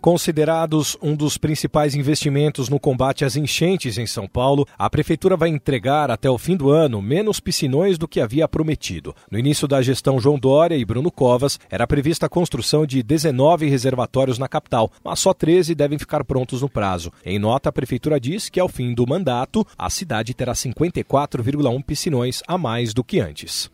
Considerados 0.00 0.96
um 1.02 1.16
dos 1.16 1.36
principais 1.36 1.94
investimentos 1.94 2.68
no 2.68 2.78
combate 2.78 3.24
às 3.24 3.34
enchentes 3.34 3.98
em 3.98 4.06
São 4.06 4.28
Paulo, 4.28 4.66
a 4.78 4.88
Prefeitura 4.88 5.36
vai 5.36 5.48
entregar 5.48 6.08
até 6.08 6.30
o 6.30 6.38
fim 6.38 6.56
do 6.56 6.70
ano 6.70 7.02
menos 7.02 7.40
piscinões 7.40 7.98
do 7.98 8.06
que 8.06 8.20
havia 8.20 8.46
prometido. 8.46 9.14
No 9.28 9.38
início 9.38 9.66
da 9.66 9.82
gestão 9.82 10.20
João 10.20 10.38
Dória 10.38 10.76
e 10.76 10.84
Bruno 10.84 11.10
Covas, 11.10 11.58
era 11.68 11.86
prevista 11.86 12.26
a 12.26 12.28
construção 12.28 12.86
de 12.86 13.02
19 13.02 13.68
reservatórios 13.68 14.38
na 14.38 14.46
capital, 14.46 14.90
mas 15.02 15.18
só 15.18 15.34
13 15.34 15.74
devem 15.74 15.98
ficar 15.98 16.24
prontos 16.24 16.62
no 16.62 16.68
prazo. 16.68 17.12
Em 17.24 17.38
nota, 17.38 17.68
a 17.68 17.72
Prefeitura 17.72 18.20
diz 18.20 18.48
que 18.48 18.60
ao 18.60 18.68
fim 18.68 18.94
do 18.94 19.06
mandato, 19.06 19.66
a 19.76 19.90
cidade 19.90 20.32
terá 20.32 20.52
54,1 20.52 21.84
piscinões 21.84 22.40
a 22.46 22.56
mais 22.56 22.94
do 22.94 23.02
que 23.02 23.18
antes. 23.18 23.68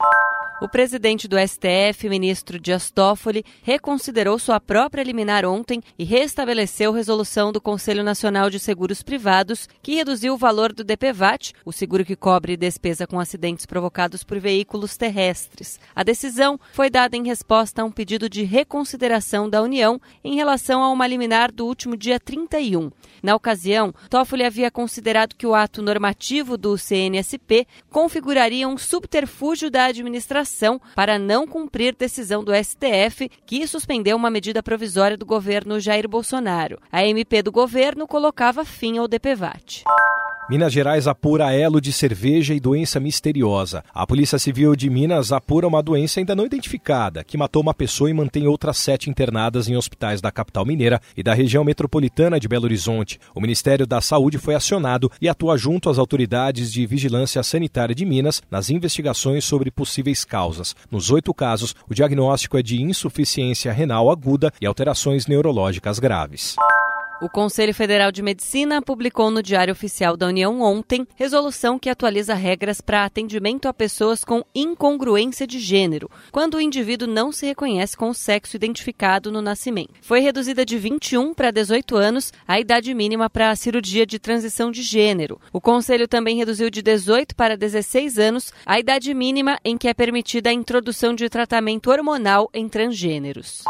O 0.65 0.69
presidente 0.69 1.29
do 1.29 1.37
STF, 1.39 2.09
ministro 2.09 2.59
Dias 2.59 2.91
Toffoli, 2.91 3.45
reconsiderou 3.63 4.39
sua 4.39 4.59
própria 4.59 5.03
liminar 5.03 5.45
ontem 5.45 5.83
e 5.99 6.05
restabeleceu 6.05 6.91
resolução 6.91 7.53
do 7.53 7.61
Conselho 7.61 8.03
Nacional 8.03 8.49
de 8.49 8.59
Seguros 8.59 9.03
Privados, 9.03 9.69
que 9.83 9.97
reduziu 9.97 10.33
o 10.33 10.39
valor 10.39 10.73
do 10.73 10.83
DPVAT, 10.83 11.53
o 11.67 11.71
seguro 11.71 12.03
que 12.03 12.17
cobre 12.17 12.57
despesa 12.57 13.07
com 13.07 13.21
acidentes 13.21 13.67
provocados 13.67 14.25
por 14.25 14.41
veículos 14.41 14.97
terrestres. 14.97 15.79
A 15.95 16.03
decisão 16.03 16.59
foi 16.73 16.89
dada 16.89 17.15
em 17.15 17.27
resposta 17.27 17.83
a 17.83 17.85
um 17.85 17.93
pedido 17.93 18.27
de 18.27 18.43
reconsideração 18.43 19.51
da 19.51 19.61
União 19.61 20.01
em 20.25 20.35
relação 20.35 20.83
a 20.83 20.91
uma 20.91 21.07
liminar 21.07 21.53
do 21.53 21.67
último 21.67 21.95
dia 21.95 22.19
31. 22.19 22.91
Na 23.23 23.37
ocasião, 23.37 23.95
Toffoli 24.09 24.45
havia 24.45 24.71
considerado 24.71 25.35
que 25.35 25.47
o 25.47 25.55
ato 25.55 25.83
normativo 25.83 26.57
do 26.57 26.79
CNSP 26.79 27.67
configuraria 27.91 28.67
um 28.67 28.79
subterfúgio 28.79 29.71
da 29.71 29.85
administração 29.85 30.54
para 30.95 31.19
não 31.19 31.47
cumprir 31.47 31.95
decisão 31.95 32.45
do 32.45 32.53
STF 32.55 33.31
que 33.45 33.67
suspendeu 33.67 34.17
uma 34.17 34.31
medida 34.31 34.63
provisória 34.63 35.17
do 35.17 35.27
governo 35.27 35.81
Jair 35.81 36.09
Bolsonaro. 36.09 36.81
A 36.91 37.05
MP 37.05 37.43
do 37.43 37.53
governo 37.53 38.07
colocava 38.07 38.65
fim 38.65 38.99
ao 38.99 39.09
DPVAT. 39.09 39.85
Minas 40.47 40.75
Gerais 40.75 41.09
apura 41.09 41.55
elo 41.55 41.81
de 41.81 41.91
cerveja 41.91 42.53
e 42.53 42.61
doença 42.61 43.01
misteriosa. 43.01 43.83
A 43.95 44.07
Polícia 44.07 44.39
Civil 44.39 44.77
de 44.77 44.91
Minas 44.91 45.33
apura 45.33 45.67
uma 45.67 45.83
doença 45.83 46.21
ainda 46.21 46.37
não 46.37 46.45
identificada, 46.45 47.25
que 47.25 47.39
matou 47.39 47.63
uma 47.63 47.73
pessoa 47.73 48.11
e 48.11 48.13
mantém 48.13 48.47
outras 48.47 48.77
sete 48.77 49.09
internadas 49.09 49.71
em 49.71 49.77
hospitais 49.77 50.21
da 50.21 50.31
capital 50.31 50.67
mineira 50.67 51.01
e 51.17 51.23
da 51.23 51.33
região 51.33 51.65
metropolitana 51.65 52.39
de 52.39 52.47
Belo 52.47 52.65
Horizonte. 52.65 53.19
O 53.35 53.41
Ministério 53.41 53.87
da 53.87 54.03
Saúde 54.03 54.37
foi 54.37 54.55
acionado 54.55 55.11
e 55.19 55.31
atua 55.31 55.57
junto 55.57 55.89
às 55.89 55.99
autoridades 55.99 56.71
de 56.71 56.85
vigilância 56.85 57.43
sanitária 57.43 57.95
de 57.95 58.05
Minas 58.05 58.43
nas 58.51 58.69
investigações 58.69 59.47
sobre 59.47 59.71
possíveis 59.71 60.27
causas. 60.27 60.77
Nos 60.91 61.11
oito 61.11 61.33
casos, 61.33 61.75
o 61.89 61.95
diagnóstico 61.95 62.59
é 62.59 62.63
de 62.63 62.83
insuficiência 62.83 63.73
renal 63.73 64.11
aguda 64.11 64.53
e 64.61 64.67
alterações 64.67 65.27
neurológicas 65.27 65.99
graves. 65.99 66.55
O 67.25 67.29
Conselho 67.31 67.73
Federal 67.73 68.13
de 68.13 68.23
Medicina 68.23 68.83
publicou 68.83 69.31
no 69.31 69.43
Diário 69.43 69.73
Oficial 69.73 70.15
da 70.15 70.27
União 70.27 70.61
ontem 70.61 71.09
resolução 71.17 71.79
que 71.79 71.89
atualiza 71.89 72.35
regras 72.35 72.83
para 72.83 73.03
atendimento 73.03 73.67
a 73.67 73.73
pessoas 73.73 74.23
com 74.23 74.45
incongruência 74.55 75.47
de 75.47 75.59
gênero, 75.59 76.11
quando 76.31 76.57
o 76.57 76.61
indivíduo 76.61 77.09
não 77.09 77.33
se 77.33 77.47
reconhece 77.47 77.97
com 77.97 78.11
o 78.11 78.15
sexo 78.15 78.57
identificado 78.57 79.33
no 79.33 79.41
nascimento. 79.41 79.95
Foi 80.03 80.21
reduzida 80.21 80.67
de 80.67 80.77
21 80.77 81.33
para 81.33 81.51
18 81.51 81.97
anos 81.97 82.31
a 82.47 82.61
idade 82.61 82.93
mínima 82.93 83.31
para 83.31 83.49
a 83.49 83.57
cirurgia 83.57 84.05
de 84.05 84.19
transição 84.19 84.71
de 84.71 84.83
gênero. 84.83 85.41
O 85.51 85.63
Conselho 85.63 86.07
também 86.07 86.37
reduziu 86.37 86.69
de 86.69 86.83
18 86.83 87.35
para 87.35 87.57
16 87.57 88.19
anos 88.19 88.53
a 88.67 88.79
idade 88.79 89.15
mínima 89.15 89.59
em 89.65 89.79
que 89.79 89.89
é 89.89 89.95
permitida 89.95 90.51
a 90.51 90.53
introdução 90.53 91.15
de 91.15 91.31
tratamento 91.31 91.91
hormonal 91.91 92.51
em 92.53 92.69
transgêneros. 92.69 93.65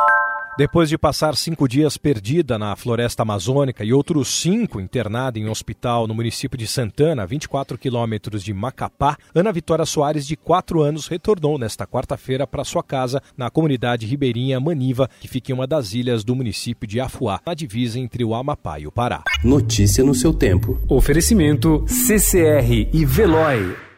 Depois 0.56 0.88
de 0.88 0.96
passar 0.96 1.34
cinco 1.34 1.66
dias 1.66 1.96
perdida 1.96 2.56
na 2.56 2.76
floresta 2.76 3.24
amazônica 3.24 3.84
e 3.84 3.92
outros 3.92 4.28
cinco 4.28 4.80
internada 4.80 5.36
em 5.36 5.48
um 5.48 5.50
hospital 5.50 6.06
no 6.06 6.14
município 6.14 6.56
de 6.56 6.64
Santana, 6.64 7.24
a 7.24 7.26
24 7.26 7.76
quilômetros 7.76 8.44
de 8.44 8.54
Macapá, 8.54 9.16
Ana 9.34 9.50
Vitória 9.50 9.84
Soares, 9.84 10.24
de 10.24 10.36
quatro 10.36 10.80
anos, 10.80 11.08
retornou 11.08 11.58
nesta 11.58 11.88
quarta-feira 11.88 12.46
para 12.46 12.62
sua 12.62 12.84
casa 12.84 13.20
na 13.36 13.50
comunidade 13.50 14.06
ribeirinha 14.06 14.60
Maniva, 14.60 15.10
que 15.20 15.26
fica 15.26 15.50
em 15.50 15.54
uma 15.56 15.66
das 15.66 15.92
ilhas 15.92 16.22
do 16.22 16.36
município 16.36 16.86
de 16.86 17.00
Afuá, 17.00 17.40
na 17.44 17.52
divisa 17.52 17.98
entre 17.98 18.24
o 18.24 18.32
Amapá 18.32 18.78
e 18.78 18.86
o 18.86 18.92
Pará. 18.92 19.24
Notícia 19.42 20.04
no 20.04 20.14
seu 20.14 20.32
tempo. 20.32 20.80
Oferecimento 20.88 21.84
CCR 21.88 22.90
e 22.92 23.04
Veloy. 23.04 23.93